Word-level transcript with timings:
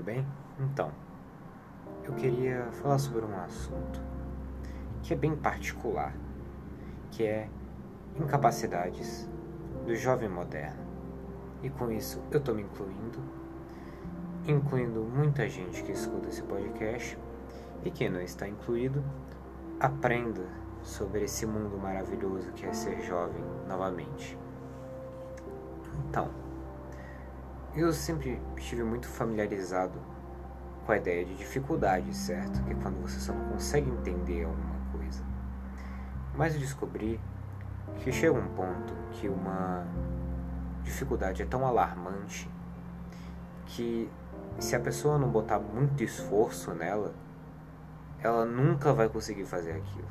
tudo 0.00 0.04
bem? 0.04 0.26
Então, 0.58 0.90
eu 2.04 2.14
queria 2.14 2.64
falar 2.72 2.98
sobre 2.98 3.22
um 3.22 3.38
assunto 3.38 4.00
que 5.02 5.12
é 5.12 5.16
bem 5.16 5.36
particular, 5.36 6.14
que 7.10 7.24
é 7.24 7.48
incapacidades 8.18 9.28
do 9.86 9.94
jovem 9.94 10.28
moderno. 10.28 10.80
E 11.62 11.68
com 11.68 11.92
isso 11.92 12.22
eu 12.30 12.38
estou 12.38 12.54
me 12.54 12.62
incluindo, 12.62 13.18
incluindo 14.46 15.02
muita 15.02 15.46
gente 15.48 15.82
que 15.82 15.92
escuta 15.92 16.28
esse 16.28 16.42
podcast 16.42 17.18
e 17.84 17.90
quem 17.90 18.08
não 18.08 18.22
está 18.22 18.48
incluído, 18.48 19.04
aprenda 19.78 20.46
sobre 20.82 21.24
esse 21.24 21.44
mundo 21.44 21.76
maravilhoso 21.76 22.50
que 22.52 22.64
é 22.64 22.72
ser 22.72 23.02
jovem 23.02 23.44
novamente. 23.68 24.38
Então, 26.08 26.30
eu 27.74 27.92
sempre 27.92 28.40
estive 28.56 28.82
muito 28.82 29.06
familiarizado 29.06 29.98
com 30.84 30.92
a 30.92 30.96
ideia 30.96 31.24
de 31.24 31.36
dificuldade, 31.36 32.14
certo? 32.14 32.62
Que 32.64 32.72
é 32.72 32.74
quando 32.74 33.00
você 33.00 33.20
só 33.20 33.32
não 33.32 33.48
consegue 33.50 33.88
entender 33.88 34.44
alguma 34.44 34.74
coisa. 34.92 35.22
Mas 36.34 36.54
eu 36.54 36.60
descobri 36.60 37.20
que 37.98 38.10
chega 38.10 38.32
um 38.32 38.48
ponto 38.54 38.92
que 39.12 39.28
uma 39.28 39.86
dificuldade 40.82 41.42
é 41.42 41.46
tão 41.46 41.64
alarmante 41.64 42.50
que 43.66 44.10
se 44.58 44.74
a 44.74 44.80
pessoa 44.80 45.18
não 45.18 45.28
botar 45.28 45.60
muito 45.60 46.02
esforço 46.02 46.74
nela, 46.74 47.14
ela 48.18 48.44
nunca 48.44 48.92
vai 48.92 49.08
conseguir 49.08 49.44
fazer 49.44 49.72
aquilo. 49.72 50.08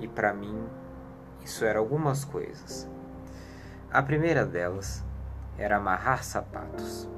E 0.00 0.08
para 0.08 0.34
mim, 0.34 0.66
isso 1.44 1.64
era 1.64 1.78
algumas 1.78 2.24
coisas. 2.24 2.88
A 3.90 4.02
primeira 4.02 4.44
delas 4.44 5.04
era 5.58 5.76
amarrar 5.76 6.24
sapatos. 6.24 7.08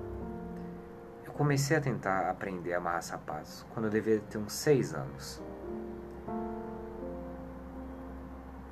Eu 1.24 1.32
comecei 1.32 1.77
a 1.77 1.80
tentar 1.80 2.28
aprender 2.28 2.74
a 2.74 2.78
amarrar 2.78 3.02
sapatos 3.02 3.66
quando 3.72 3.86
eu 3.86 3.91
devia 3.91 4.20
ter 4.20 4.38
uns 4.38 4.52
6 4.52 4.94
anos. 4.94 5.42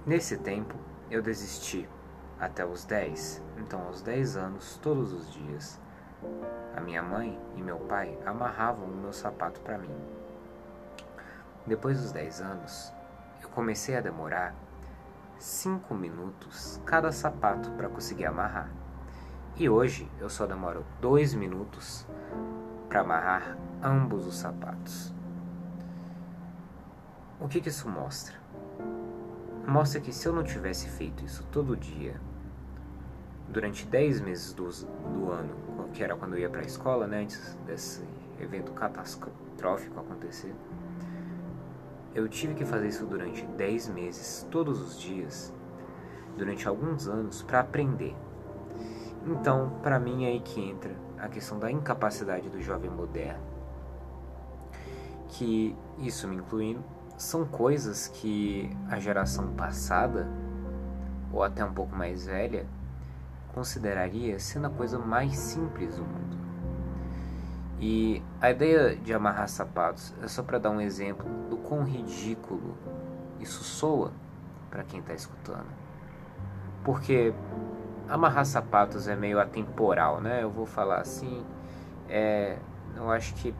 Nesse 0.04 0.36
tempo, 0.36 0.74
eu 1.10 1.22
desisti 1.22 1.88
até 2.40 2.66
os 2.66 2.84
10. 2.84 3.40
Então, 3.58 3.86
aos 3.86 4.02
10 4.02 4.36
anos, 4.36 4.76
todos 4.82 5.12
os 5.12 5.32
dias, 5.32 5.80
a 6.76 6.80
minha 6.80 7.02
mãe 7.02 7.40
e 7.54 7.62
meu 7.62 7.78
pai 7.78 8.18
amarravam 8.26 8.86
o 8.86 8.96
meu 8.96 9.12
sapato 9.12 9.60
para 9.60 9.78
mim. 9.78 9.94
Depois 11.64 12.00
dos 12.00 12.10
10 12.10 12.40
anos, 12.40 12.92
eu 13.40 13.48
comecei 13.50 13.96
a 13.96 14.00
demorar 14.00 14.54
5 15.38 15.94
minutos 15.94 16.80
cada 16.84 17.12
sapato 17.12 17.70
para 17.72 17.88
conseguir 17.88 18.26
amarrar. 18.26 18.81
E 19.54 19.68
hoje 19.68 20.10
eu 20.18 20.30
só 20.30 20.46
demoro 20.46 20.82
2 21.00 21.34
minutos 21.34 22.06
para 22.88 23.00
amarrar 23.00 23.58
ambos 23.82 24.26
os 24.26 24.36
sapatos. 24.36 25.12
O 27.38 27.46
que, 27.48 27.60
que 27.60 27.68
isso 27.68 27.86
mostra? 27.88 28.34
Mostra 29.66 30.00
que 30.00 30.10
se 30.10 30.26
eu 30.26 30.32
não 30.32 30.42
tivesse 30.42 30.88
feito 30.88 31.22
isso 31.22 31.46
todo 31.52 31.76
dia, 31.76 32.18
durante 33.46 33.84
10 33.86 34.22
meses 34.22 34.54
do, 34.54 34.68
do 34.68 35.30
ano, 35.30 35.54
que 35.92 36.02
era 36.02 36.16
quando 36.16 36.32
eu 36.34 36.40
ia 36.40 36.48
para 36.48 36.62
a 36.62 36.66
escola, 36.66 37.06
né, 37.06 37.20
antes 37.20 37.54
desse 37.66 38.02
evento 38.40 38.72
catastrófico 38.72 40.00
acontecer, 40.00 40.54
eu 42.14 42.26
tive 42.26 42.54
que 42.54 42.64
fazer 42.64 42.88
isso 42.88 43.04
durante 43.04 43.44
10 43.44 43.88
meses, 43.88 44.46
todos 44.50 44.80
os 44.80 44.98
dias, 44.98 45.52
durante 46.38 46.66
alguns 46.66 47.06
anos, 47.06 47.42
para 47.42 47.60
aprender. 47.60 48.16
Então, 49.26 49.78
para 49.82 49.98
mim 49.98 50.24
é 50.24 50.28
aí 50.28 50.40
que 50.40 50.60
entra 50.60 50.94
a 51.18 51.28
questão 51.28 51.58
da 51.58 51.70
incapacidade 51.70 52.48
do 52.48 52.60
jovem 52.60 52.90
moderno. 52.90 53.42
Que 55.28 55.76
isso 55.98 56.26
me 56.26 56.36
incluindo, 56.36 56.82
são 57.16 57.44
coisas 57.44 58.08
que 58.08 58.68
a 58.90 58.98
geração 58.98 59.52
passada, 59.52 60.28
ou 61.32 61.42
até 61.42 61.64
um 61.64 61.72
pouco 61.72 61.94
mais 61.94 62.26
velha, 62.26 62.66
consideraria 63.54 64.38
sendo 64.40 64.66
a 64.66 64.70
coisa 64.70 64.98
mais 64.98 65.36
simples 65.36 65.96
do 65.96 66.02
mundo. 66.02 66.36
E 67.80 68.22
a 68.40 68.50
ideia 68.50 68.96
de 68.96 69.12
amarrar 69.12 69.48
sapatos 69.48 70.14
é 70.22 70.28
só 70.28 70.42
para 70.42 70.58
dar 70.58 70.70
um 70.70 70.80
exemplo 70.80 71.26
do 71.48 71.56
quão 71.56 71.84
ridículo 71.84 72.76
isso 73.40 73.62
soa 73.64 74.12
para 74.70 74.84
quem 74.84 75.00
está 75.00 75.12
escutando. 75.14 75.66
Porque 76.84 77.34
amarrar 78.08 78.44
sapatos 78.44 79.08
é 79.08 79.16
meio 79.16 79.40
atemporal, 79.40 80.20
né? 80.20 80.42
Eu 80.42 80.50
vou 80.50 80.66
falar 80.66 81.00
assim, 81.00 81.44
é, 82.08 82.58
eu 82.96 83.10
acho 83.10 83.34
que 83.34 83.54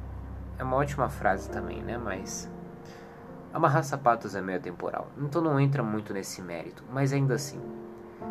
é 0.58 0.64
uma 0.64 0.76
ótima 0.76 1.08
frase 1.08 1.48
também, 1.50 1.82
né? 1.82 1.98
Mas 1.98 2.50
amarrar 3.52 3.84
sapatos 3.84 4.34
é 4.34 4.40
meio 4.40 4.58
atemporal, 4.58 5.08
então 5.18 5.42
não 5.42 5.58
entra 5.58 5.82
muito 5.82 6.12
nesse 6.12 6.40
mérito. 6.42 6.84
Mas 6.90 7.12
ainda 7.12 7.34
assim, 7.34 7.60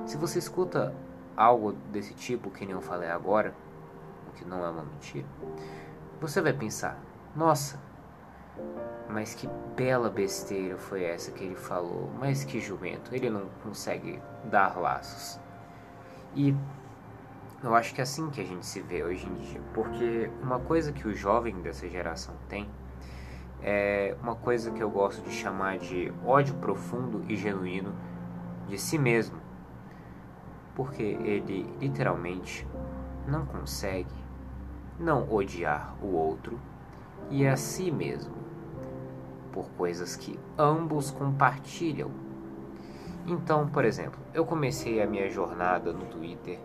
se 0.05 0.17
você 0.17 0.39
escuta 0.39 0.93
algo 1.35 1.73
desse 1.91 2.13
tipo 2.13 2.49
que 2.49 2.65
nem 2.65 2.75
eu 2.75 2.81
falei 2.81 3.09
agora, 3.09 3.53
o 4.29 4.31
que 4.33 4.45
não 4.45 4.63
é 4.65 4.69
uma 4.69 4.83
mentira, 4.83 5.27
você 6.19 6.41
vai 6.41 6.53
pensar: 6.53 6.97
nossa, 7.35 7.79
mas 9.09 9.33
que 9.33 9.49
bela 9.75 10.09
besteira 10.09 10.77
foi 10.77 11.03
essa 11.03 11.31
que 11.31 11.43
ele 11.43 11.55
falou, 11.55 12.09
mas 12.19 12.43
que 12.43 12.59
jumento, 12.59 13.13
ele 13.13 13.29
não 13.29 13.47
consegue 13.63 14.21
dar 14.45 14.77
laços. 14.77 15.39
E 16.35 16.55
eu 17.63 17.75
acho 17.75 17.93
que 17.93 18.01
é 18.01 18.03
assim 18.03 18.29
que 18.29 18.41
a 18.41 18.45
gente 18.45 18.65
se 18.65 18.81
vê 18.81 19.03
hoje 19.03 19.27
em 19.27 19.35
dia, 19.35 19.61
porque 19.73 20.29
uma 20.41 20.59
coisa 20.59 20.91
que 20.91 21.07
o 21.07 21.13
jovem 21.13 21.61
dessa 21.61 21.87
geração 21.87 22.33
tem 22.47 22.69
é 23.61 24.15
uma 24.21 24.35
coisa 24.35 24.71
que 24.71 24.81
eu 24.81 24.89
gosto 24.89 25.21
de 25.21 25.31
chamar 25.31 25.77
de 25.77 26.11
ódio 26.25 26.55
profundo 26.55 27.23
e 27.27 27.35
genuíno 27.35 27.93
de 28.67 28.77
si 28.77 28.97
mesmo 28.97 29.41
porque 30.75 31.03
ele 31.03 31.71
literalmente 31.79 32.67
não 33.27 33.45
consegue 33.45 34.09
não 34.99 35.31
odiar 35.31 35.95
o 36.01 36.07
outro 36.07 36.59
e 37.29 37.47
a 37.47 37.55
si 37.55 37.91
mesmo 37.91 38.33
por 39.51 39.69
coisas 39.71 40.15
que 40.15 40.39
ambos 40.57 41.11
compartilham. 41.11 42.09
Então, 43.27 43.67
por 43.67 43.85
exemplo, 43.85 44.19
eu 44.33 44.45
comecei 44.45 45.01
a 45.01 45.07
minha 45.07 45.29
jornada 45.29 45.93
no 45.93 46.05
Twitter 46.05 46.59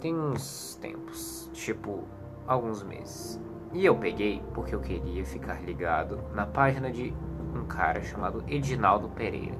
tem 0.00 0.14
uns 0.14 0.78
tempos, 0.80 1.50
tipo 1.52 2.04
alguns 2.46 2.82
meses. 2.82 3.40
E 3.72 3.84
eu 3.84 3.96
peguei 3.96 4.42
porque 4.54 4.74
eu 4.74 4.80
queria 4.80 5.24
ficar 5.24 5.60
ligado 5.62 6.22
na 6.34 6.46
página 6.46 6.90
de 6.90 7.12
um 7.54 7.64
cara 7.64 8.02
chamado 8.02 8.44
Edinaldo 8.46 9.08
Pereira. 9.08 9.56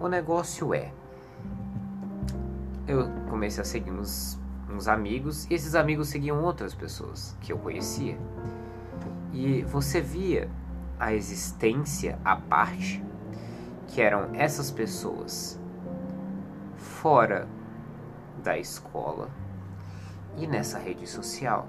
O 0.00 0.08
negócio 0.08 0.72
é, 0.74 0.92
eu 2.86 3.08
comecei 3.28 3.62
a 3.62 3.64
seguir 3.64 3.90
uns, 3.90 4.40
uns 4.70 4.88
amigos 4.88 5.46
e 5.50 5.54
esses 5.54 5.74
amigos 5.74 6.08
seguiam 6.08 6.42
outras 6.42 6.74
pessoas 6.74 7.36
que 7.40 7.52
eu 7.52 7.58
conhecia. 7.58 8.18
E 9.32 9.62
você 9.64 10.00
via 10.00 10.50
a 10.98 11.12
existência 11.12 12.18
à 12.24 12.36
parte, 12.36 13.04
que 13.88 14.00
eram 14.02 14.34
essas 14.34 14.70
pessoas 14.70 15.60
fora 16.76 17.48
da 18.42 18.58
escola 18.58 19.28
e 20.36 20.46
nessa 20.46 20.78
rede 20.78 21.06
social. 21.06 21.68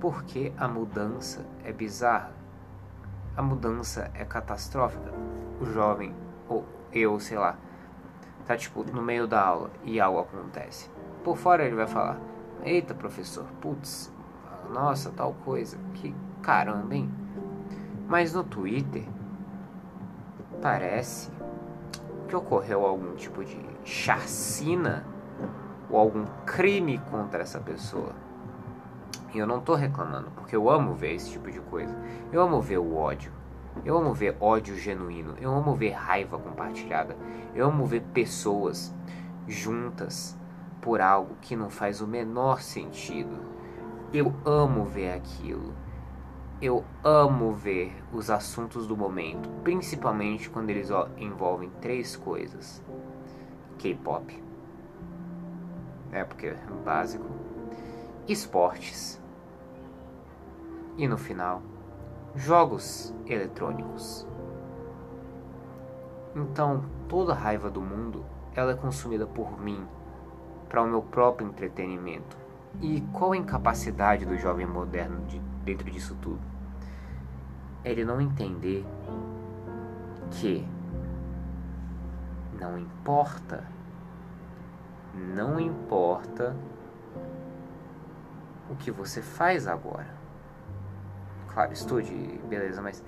Porque 0.00 0.52
a 0.56 0.66
mudança 0.66 1.44
é 1.64 1.72
bizarra. 1.72 2.32
A 3.36 3.42
mudança 3.42 4.10
é 4.14 4.24
catastrófica. 4.24 5.12
O 5.60 5.64
jovem, 5.66 6.14
ou 6.48 6.64
eu, 6.92 7.20
sei 7.20 7.38
lá, 7.38 7.56
tá 8.46 8.56
tipo 8.56 8.82
no 8.84 9.02
meio 9.02 9.26
da 9.26 9.42
aula 9.42 9.70
e 9.84 10.00
algo 10.00 10.20
acontece. 10.20 10.90
Por 11.22 11.36
fora 11.36 11.64
ele 11.64 11.76
vai 11.76 11.86
falar: 11.86 12.18
Eita, 12.64 12.94
professor, 12.94 13.44
putz, 13.60 14.12
nossa, 14.72 15.10
tal 15.10 15.34
coisa, 15.44 15.78
que 15.94 16.14
caramba, 16.42 16.94
hein? 16.94 17.10
Mas 18.08 18.32
no 18.32 18.42
Twitter 18.42 19.04
parece 20.60 21.30
que 22.28 22.36
ocorreu 22.36 22.86
algum 22.86 23.14
tipo 23.14 23.44
de 23.44 23.58
chacina 23.84 25.04
ou 25.88 25.98
algum 25.98 26.24
crime 26.46 26.98
contra 27.10 27.42
essa 27.42 27.58
pessoa. 27.58 28.12
E 29.32 29.38
eu 29.38 29.46
não 29.46 29.60
tô 29.60 29.74
reclamando, 29.74 30.30
porque 30.32 30.54
eu 30.56 30.68
amo 30.68 30.94
ver 30.94 31.14
esse 31.14 31.30
tipo 31.30 31.50
de 31.50 31.60
coisa. 31.60 31.96
Eu 32.32 32.40
amo 32.40 32.60
ver 32.60 32.78
o 32.78 32.96
ódio. 32.96 33.32
Eu 33.84 33.96
amo 33.96 34.12
ver 34.12 34.36
ódio 34.40 34.76
genuíno, 34.76 35.34
eu 35.40 35.54
amo 35.54 35.74
ver 35.74 35.90
raiva 35.92 36.36
compartilhada, 36.38 37.16
eu 37.54 37.66
amo 37.68 37.86
ver 37.86 38.02
pessoas 38.12 38.92
juntas 39.46 40.36
por 40.80 41.00
algo 41.00 41.36
que 41.40 41.54
não 41.54 41.70
faz 41.70 42.00
o 42.00 42.06
menor 42.06 42.60
sentido. 42.62 43.38
Eu 44.12 44.34
amo 44.44 44.84
ver 44.84 45.12
aquilo. 45.12 45.72
Eu 46.62 46.84
amo 47.02 47.54
ver 47.54 47.90
os 48.12 48.28
assuntos 48.28 48.86
do 48.86 48.94
momento, 48.94 49.48
principalmente 49.64 50.50
quando 50.50 50.68
eles 50.68 50.90
envolvem 51.16 51.70
três 51.80 52.16
coisas: 52.16 52.82
K-pop, 53.78 54.44
é 56.12 56.22
porque 56.22 56.48
é 56.48 56.58
básico, 56.84 57.24
esportes 58.28 59.18
e 60.98 61.08
no 61.08 61.16
final, 61.16 61.62
jogos 62.34 63.14
eletrônicos. 63.26 64.26
Então, 66.36 66.84
toda 67.08 67.32
a 67.32 67.36
raiva 67.36 67.70
do 67.70 67.80
mundo, 67.80 68.22
ela 68.54 68.72
é 68.72 68.76
consumida 68.76 69.26
por 69.26 69.58
mim 69.58 69.88
para 70.68 70.82
o 70.82 70.86
meu 70.86 71.00
próprio 71.00 71.48
entretenimento. 71.48 72.36
E 72.82 73.00
qual 73.12 73.32
a 73.32 73.36
incapacidade 73.36 74.26
do 74.26 74.36
jovem 74.36 74.66
moderno 74.66 75.24
de, 75.24 75.38
dentro 75.64 75.90
disso 75.90 76.14
tudo? 76.20 76.49
Ele 77.84 78.04
não 78.04 78.20
entender 78.20 78.84
que 80.30 80.66
não 82.58 82.78
importa, 82.78 83.64
não 85.14 85.58
importa 85.58 86.54
o 88.70 88.76
que 88.76 88.90
você 88.90 89.22
faz 89.22 89.66
agora. 89.66 90.08
Claro, 91.48 91.72
estude, 91.72 92.12
beleza, 92.48 92.80
mas 92.80 93.02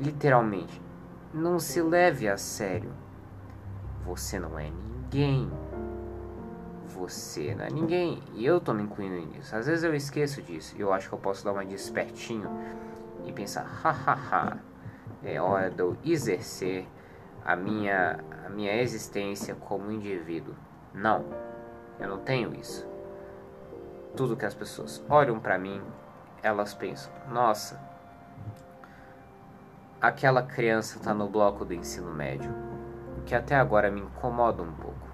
literalmente, 0.00 0.80
não 1.32 1.58
se 1.58 1.82
leve 1.82 2.28
a 2.28 2.36
sério. 2.36 2.92
Você 4.06 4.38
não 4.38 4.58
é 4.58 4.70
ninguém. 4.70 5.50
Você 6.86 7.54
não 7.54 7.64
é 7.64 7.70
ninguém. 7.70 8.22
E 8.34 8.46
eu 8.46 8.60
tô 8.60 8.72
me 8.72 8.82
incluindo 8.82 9.16
nisso. 9.16 9.54
Às 9.54 9.66
vezes 9.66 9.84
eu 9.84 9.94
esqueço 9.94 10.40
disso. 10.40 10.74
E 10.78 10.80
eu 10.80 10.92
acho 10.92 11.08
que 11.08 11.14
eu 11.14 11.18
posso 11.18 11.44
dar 11.44 11.52
uma 11.52 11.64
de 11.64 11.74
espertinho 11.74 12.48
e 13.24 13.32
pensar, 13.32 13.62
hahaha, 13.64 14.58
é 15.22 15.40
hora 15.40 15.70
de 15.70 15.80
eu 15.80 15.96
exercer 16.04 16.86
a 17.44 17.54
minha, 17.54 18.20
a 18.44 18.48
minha 18.48 18.74
existência 18.80 19.54
como 19.54 19.90
indivíduo. 19.90 20.54
Não, 20.92 21.24
eu 21.98 22.08
não 22.08 22.18
tenho 22.18 22.54
isso. 22.54 22.86
Tudo 24.16 24.36
que 24.36 24.44
as 24.44 24.54
pessoas 24.54 25.04
olham 25.08 25.38
para 25.40 25.58
mim, 25.58 25.82
elas 26.42 26.74
pensam: 26.74 27.12
nossa, 27.30 27.80
aquela 30.00 30.42
criança 30.42 30.98
está 30.98 31.12
no 31.12 31.28
bloco 31.28 31.64
do 31.64 31.74
ensino 31.74 32.12
médio, 32.12 32.54
que 33.26 33.34
até 33.34 33.56
agora 33.56 33.90
me 33.90 34.00
incomoda 34.00 34.62
um 34.62 34.72
pouco. 34.72 35.08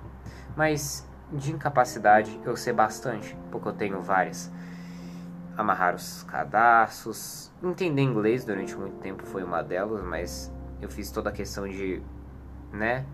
Mas 0.57 1.09
de 1.33 1.53
incapacidade 1.53 2.41
eu 2.45 2.57
sei 2.57 2.73
bastante, 2.73 3.37
porque 3.51 3.69
eu 3.69 3.73
tenho 3.73 4.01
várias. 4.03 4.51
Amarrar 5.57 5.95
os 5.95 6.23
cadastros, 6.23 7.53
entender 7.63 8.03
inglês 8.03 8.45
durante 8.45 8.75
muito 8.77 8.99
tempo 8.99 9.27
foi 9.27 9.43
uma 9.43 9.63
delas, 9.63 10.03
mas 10.03 10.53
eu 10.81 10.89
fiz 10.89 11.11
toda 11.11 11.29
a 11.31 11.33
questão 11.33 11.69
de, 11.69 12.03
né, 12.73 13.05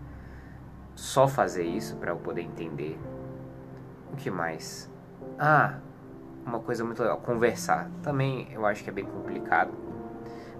só 0.95 1.27
fazer 1.27 1.63
isso 1.63 1.95
para 1.97 2.11
eu 2.11 2.17
poder 2.17 2.41
entender. 2.41 2.97
O 4.11 4.15
que 4.15 4.31
mais? 4.31 4.89
Ah, 5.37 5.79
uma 6.45 6.59
coisa 6.59 6.83
muito 6.83 7.01
legal, 7.01 7.17
conversar. 7.17 7.89
Também 8.01 8.47
eu 8.51 8.65
acho 8.65 8.83
que 8.83 8.89
é 8.89 8.93
bem 8.93 9.05
complicado. 9.05 9.73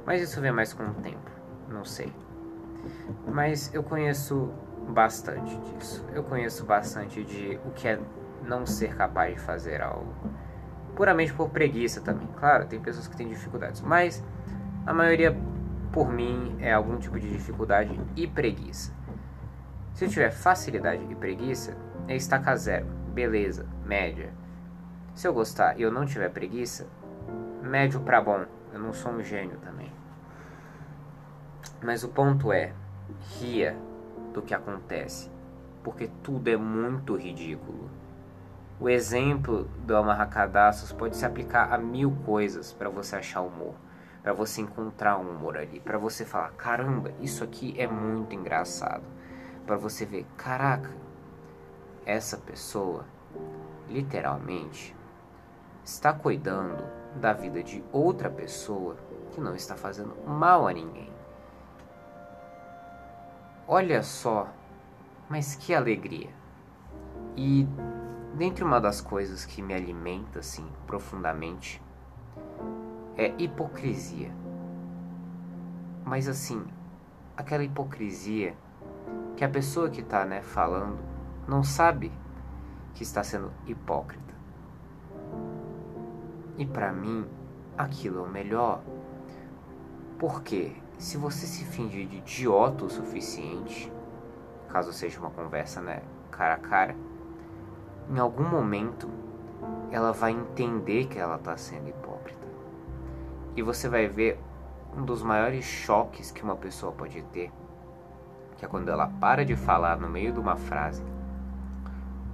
Mas 0.06 0.22
isso 0.22 0.40
vem 0.42 0.52
mais 0.52 0.74
com 0.74 0.84
o 0.84 0.94
tempo, 0.96 1.32
não 1.70 1.84
sei. 1.84 2.14
Mas 3.26 3.74
eu 3.74 3.84
conheço 3.84 4.52
bastante 4.90 5.58
disso. 5.58 6.06
Eu 6.14 6.24
conheço 6.24 6.66
bastante 6.66 7.24
de 7.24 7.60
o 7.66 7.72
que 7.72 7.88
é 7.88 8.00
não 8.44 8.66
ser 8.66 8.96
capaz 8.96 9.34
de 9.34 9.40
fazer 9.40 9.82
algo. 9.82 10.14
Puramente 10.98 11.32
por 11.32 11.50
preguiça 11.50 12.02
também. 12.02 12.28
Claro, 12.38 12.66
tem 12.66 12.82
pessoas 12.82 13.08
que 13.08 13.16
têm 13.16 13.30
dificuldades, 13.30 13.82
mas 13.82 14.24
a 14.84 14.92
maioria 14.92 15.38
por 15.94 16.12
mim 16.12 16.58
é 16.60 16.74
algum 16.74 16.98
tipo 16.98 17.20
de 17.20 17.30
dificuldade 17.30 17.98
e 18.16 18.26
preguiça. 18.26 18.92
Se 19.94 20.06
eu 20.06 20.10
tiver 20.10 20.32
facilidade 20.32 21.04
e 21.08 21.14
preguiça, 21.14 21.78
é 22.08 22.16
estaca 22.16 22.56
zero, 22.56 22.88
beleza, 23.14 23.68
média. 23.86 24.34
Se 25.14 25.28
eu 25.28 25.34
gostar 25.34 25.80
e 25.80 25.84
eu 25.84 25.92
não 25.92 26.04
tiver 26.04 26.30
preguiça, 26.30 26.88
médio 27.62 28.00
para 28.00 28.20
bom. 28.20 28.46
Eu 28.74 28.80
não 28.80 28.92
sou 28.92 29.12
um 29.12 29.24
gênio 29.24 29.58
também. 29.58 29.92
Mas 31.84 32.04
o 32.04 32.10
ponto 32.10 32.52
é, 32.52 32.74
ria 33.40 33.78
do 34.34 34.42
que 34.42 34.54
acontece, 34.54 35.30
porque 35.84 36.10
tudo 36.24 36.48
é 36.48 36.58
muito 36.58 37.16
ridículo. 37.16 37.88
O 38.80 38.88
exemplo 38.88 39.64
do 39.80 39.96
amarracadaços 39.96 40.92
pode 40.92 41.18
se 41.18 41.26
aplicar 41.26 41.74
a 41.74 41.80
mil 41.80 42.12
coisas 42.26 42.72
para 42.72 42.90
você 42.90 43.16
achar 43.16 43.42
humor, 43.42 43.74
para 44.22 44.34
você 44.34 44.62
encontrar 44.62 45.18
um 45.18 45.32
humor 45.32 45.58
ali, 45.58 45.80
para 45.80 45.98
você 45.98 46.24
falar, 46.24 46.52
caramba, 46.52 47.12
isso 47.20 47.44
aqui 47.44 47.74
é 47.76 47.88
muito 47.88 48.36
engraçado, 48.36 49.04
para 49.66 49.76
você 49.76 50.06
ver, 50.06 50.28
caraca, 50.38 50.92
essa 52.06 52.38
pessoa 52.38 53.06
literalmente 53.90 54.96
está 55.84 56.14
cuidando 56.14 56.84
da 57.16 57.34
vida 57.34 57.64
de 57.64 57.84
outra 57.92 58.30
pessoa 58.30 58.96
que 59.32 59.42
não 59.42 59.56
está 59.56 59.76
fazendo 59.76 60.16
mal 60.24 60.68
a 60.68 60.74
ninguém. 60.74 61.12
Olha 63.68 64.04
só, 64.04 64.48
mas 65.28 65.56
que 65.56 65.74
alegria! 65.74 66.30
E 67.36 67.68
dentre 68.38 68.64
uma 68.64 68.80
das 68.80 69.02
coisas 69.02 69.46
que 69.46 69.64
me 69.64 69.74
alimenta 69.74 70.40
assim 70.40 70.68
profundamente 70.86 71.82
é 73.18 73.34
hipocrisia. 73.40 74.32
Mas 76.06 76.28
assim, 76.28 76.64
aquela 77.36 77.64
hipocrisia 77.64 78.56
que 79.36 79.44
a 79.44 79.50
pessoa 79.50 79.90
que 79.90 80.02
está 80.02 80.24
né, 80.24 80.44
falando 80.44 81.00
não 81.48 81.64
sabe 81.64 82.12
que 82.94 83.02
está 83.02 83.24
sendo 83.24 83.52
hipócrita. 83.66 84.36
E 86.60 86.66
para 86.66 86.94
mim, 86.94 87.28
aquilo 87.76 88.20
é 88.20 88.22
o 88.22 88.30
melhor. 88.30 88.84
Porque 90.20 90.76
se 91.00 91.18
você 91.18 91.48
se 91.48 91.66
fingir 91.66 92.08
de 92.08 92.18
idiota 92.18 92.86
o 92.86 92.90
suficiente, 92.90 93.92
caso 94.70 94.94
seja 94.94 95.20
uma 95.20 95.32
conversa, 95.32 95.82
né, 95.82 96.04
cara 96.30 96.54
a 96.56 96.60
cara, 96.60 96.96
em 98.10 98.20
algum 98.20 98.48
momento 98.48 99.10
ela 99.92 100.12
vai 100.12 100.32
entender 100.32 101.08
que 101.08 101.20
ela 101.20 101.36
está 101.36 101.56
sendo 101.58 101.90
hipócrita. 101.90 102.48
E 103.56 103.62
você 103.62 103.90
vai 103.90 104.08
ver 104.08 104.40
um 104.96 105.04
dos 105.04 105.22
maiores 105.22 105.66
choques 105.66 106.32
que 106.32 106.44
uma 106.44 106.56
pessoa 106.56 106.92
pode 106.92 107.22
ter, 107.24 107.52
que 108.58 108.66
é 108.66 108.68
quando 108.68 108.90
ela 108.90 109.08
para 109.08 109.46
de 109.46 109.56
falar 109.56 109.98
no 109.98 110.10
meio 110.10 110.32
de 110.32 110.40
uma 110.40 110.56
frase, 110.56 111.04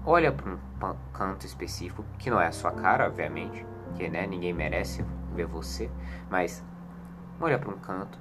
olha 0.06 0.32
para 0.32 0.50
um 0.92 0.96
canto 1.14 1.46
específico, 1.46 2.04
que 2.18 2.30
não 2.30 2.40
é 2.40 2.48
a 2.48 2.52
sua 2.52 2.72
cara, 2.72 3.08
obviamente, 3.08 3.66
que 3.96 4.10
né, 4.10 4.28
ninguém 4.28 4.54
merece 4.54 5.06
ver 5.34 5.46
você, 5.46 5.90
mas 6.30 6.64
olha 7.40 7.58
para 7.58 7.70
um 7.70 7.78
canto 7.78 8.20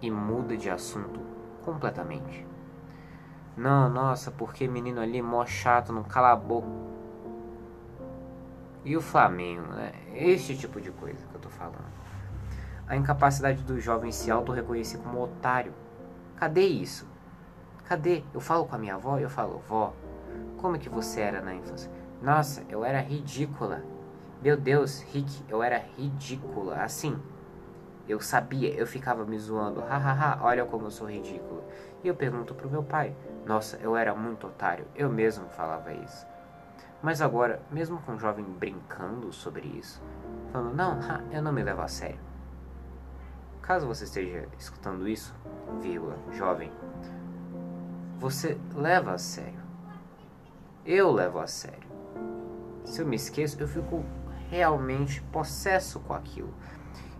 e 0.00 0.10
muda 0.10 0.56
de 0.56 0.70
assunto 0.70 1.20
completamente. 1.62 2.49
Não, 3.60 3.90
nossa, 3.90 4.30
porque 4.30 4.66
menino 4.66 5.02
ali 5.02 5.20
mó 5.20 5.44
chato, 5.44 5.92
não 5.92 6.02
cala 6.02 6.32
a 6.32 6.36
boca. 6.36 6.66
E 8.82 8.96
o 8.96 9.02
Flamengo, 9.02 9.70
né? 9.74 9.92
Este 10.14 10.56
tipo 10.56 10.80
de 10.80 10.90
coisa 10.90 11.26
que 11.26 11.34
eu 11.34 11.40
tô 11.42 11.50
falando. 11.50 11.84
A 12.88 12.96
incapacidade 12.96 13.62
do 13.62 13.78
jovem 13.78 14.10
se 14.10 14.30
auto-reconhecer 14.30 14.98
como 15.00 15.22
otário. 15.22 15.74
Cadê 16.36 16.64
isso? 16.64 17.06
Cadê? 17.84 18.24
Eu 18.32 18.40
falo 18.40 18.64
com 18.64 18.76
a 18.76 18.78
minha 18.78 18.94
avó 18.94 19.18
e 19.18 19.24
eu 19.24 19.28
falo, 19.28 19.62
vó, 19.68 19.92
como 20.56 20.76
é 20.76 20.78
que 20.78 20.88
você 20.88 21.20
era 21.20 21.42
na 21.42 21.54
infância? 21.54 21.92
Nossa, 22.22 22.64
eu 22.66 22.82
era 22.82 23.02
ridícula. 23.02 23.84
Meu 24.40 24.56
Deus, 24.56 25.02
Rick, 25.12 25.44
eu 25.50 25.62
era 25.62 25.84
ridícula. 25.98 26.76
Assim, 26.76 27.20
eu 28.08 28.20
sabia, 28.20 28.70
eu 28.70 28.86
ficava 28.86 29.26
me 29.26 29.38
zoando. 29.38 29.82
Hahaha, 29.82 30.38
olha 30.42 30.64
como 30.64 30.86
eu 30.86 30.90
sou 30.90 31.06
ridículo. 31.06 31.62
E 32.02 32.08
eu 32.08 32.14
pergunto 32.14 32.54
pro 32.54 32.70
meu 32.70 32.82
pai: 32.82 33.14
Nossa, 33.44 33.76
eu 33.78 33.96
era 33.96 34.14
muito 34.14 34.46
otário. 34.46 34.86
Eu 34.94 35.10
mesmo 35.10 35.48
falava 35.48 35.92
isso. 35.92 36.26
Mas 37.02 37.22
agora, 37.22 37.62
mesmo 37.70 37.98
com 38.02 38.12
um 38.12 38.18
jovem 38.18 38.44
brincando 38.44 39.32
sobre 39.32 39.66
isso, 39.66 40.02
falando: 40.52 40.74
Não, 40.74 40.92
ha, 41.00 41.22
eu 41.30 41.42
não 41.42 41.52
me 41.52 41.62
levo 41.62 41.80
a 41.80 41.88
sério. 41.88 42.20
Caso 43.62 43.86
você 43.86 44.04
esteja 44.04 44.48
escutando 44.58 45.08
isso, 45.08 45.34
vírgula, 45.80 46.18
jovem, 46.32 46.70
você 48.18 48.58
leva 48.74 49.12
a 49.12 49.18
sério. 49.18 49.60
Eu 50.84 51.10
levo 51.10 51.38
a 51.38 51.46
sério. 51.46 51.88
Se 52.84 53.00
eu 53.00 53.06
me 53.06 53.16
esqueço, 53.16 53.60
eu 53.60 53.68
fico 53.68 54.04
realmente 54.50 55.22
possesso 55.22 56.00
com 56.00 56.12
aquilo. 56.12 56.52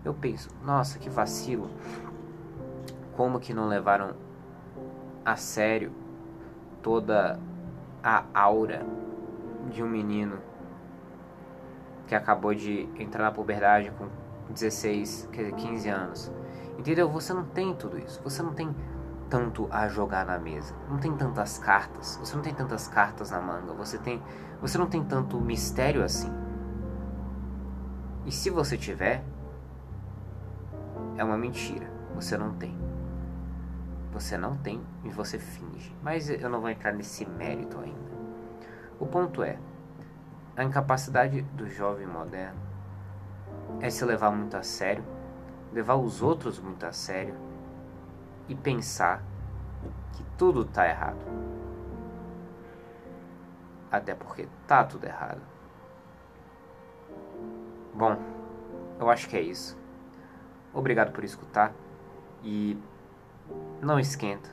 Eu 0.03 0.13
penso, 0.13 0.49
nossa, 0.63 0.99
que 0.99 1.09
vacilo. 1.09 1.69
Como 3.15 3.39
que 3.39 3.53
não 3.53 3.67
levaram 3.67 4.15
a 5.23 5.35
sério 5.35 5.91
toda 6.81 7.39
a 8.03 8.23
aura 8.33 8.85
de 9.69 9.83
um 9.83 9.89
menino 9.89 10.37
que 12.07 12.15
acabou 12.15 12.53
de 12.53 12.89
entrar 12.99 13.23
na 13.23 13.31
puberdade 13.31 13.91
com 13.91 14.07
16, 14.51 15.29
quer 15.31 15.43
dizer, 15.43 15.55
15 15.55 15.89
anos. 15.89 16.31
Entendeu? 16.77 17.09
Você 17.09 17.33
não 17.33 17.45
tem 17.45 17.73
tudo 17.73 17.97
isso. 17.97 18.21
Você 18.23 18.41
não 18.43 18.53
tem 18.53 18.75
tanto 19.29 19.67
a 19.71 19.87
jogar 19.87 20.25
na 20.25 20.37
mesa. 20.37 20.75
Não 20.89 20.97
tem 20.97 21.15
tantas 21.15 21.57
cartas. 21.57 22.17
Você 22.17 22.35
não 22.35 22.41
tem 22.41 22.53
tantas 22.53 22.87
cartas 22.87 23.31
na 23.31 23.39
manga. 23.39 23.73
Você 23.73 23.97
tem, 23.97 24.21
você 24.59 24.77
não 24.77 24.87
tem 24.87 25.03
tanto 25.03 25.39
mistério 25.39 26.03
assim. 26.03 26.31
E 28.25 28.31
se 28.31 28.49
você 28.49 28.77
tiver, 28.77 29.23
é 31.17 31.23
uma 31.23 31.37
mentira. 31.37 31.89
Você 32.15 32.37
não 32.37 32.53
tem. 32.53 32.80
Você 34.11 34.37
não 34.37 34.57
tem 34.57 34.81
e 35.03 35.09
você 35.09 35.39
finge. 35.39 35.95
Mas 36.01 36.29
eu 36.29 36.49
não 36.49 36.59
vou 36.59 36.69
entrar 36.69 36.91
nesse 36.91 37.25
mérito 37.25 37.79
ainda. 37.79 38.11
O 38.99 39.07
ponto 39.07 39.41
é: 39.41 39.57
a 40.55 40.63
incapacidade 40.63 41.41
do 41.41 41.67
jovem 41.69 42.05
moderno 42.05 42.59
é 43.79 43.89
se 43.89 44.03
levar 44.03 44.31
muito 44.31 44.55
a 44.57 44.63
sério, 44.63 45.03
levar 45.71 45.95
os 45.95 46.21
outros 46.21 46.59
muito 46.59 46.85
a 46.85 46.91
sério 46.91 47.35
e 48.47 48.55
pensar 48.55 49.23
que 50.13 50.23
tudo 50.37 50.63
está 50.63 50.87
errado. 50.87 51.19
Até 53.89 54.13
porque 54.13 54.47
tá 54.67 54.83
tudo 54.83 55.05
errado. 55.05 55.41
Bom, 57.93 58.17
eu 58.99 59.09
acho 59.09 59.27
que 59.27 59.35
é 59.35 59.41
isso. 59.41 59.77
Obrigado 60.73 61.11
por 61.11 61.23
escutar 61.23 61.73
e 62.43 62.77
não 63.81 63.99
esquenta. 63.99 64.49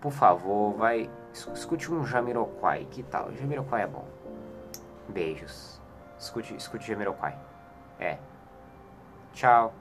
Por 0.00 0.12
favor, 0.12 0.74
vai 0.74 1.10
escute 1.32 1.92
um 1.92 2.04
Jamiroquai, 2.04 2.86
que 2.90 3.02
tal? 3.02 3.32
Jamiroquai 3.32 3.82
é 3.82 3.86
bom. 3.86 4.06
Beijos. 5.08 5.80
Escute, 6.18 6.54
escute 6.54 6.86
Jamiroquai. 6.86 7.36
É. 7.98 8.18
Tchau. 9.32 9.74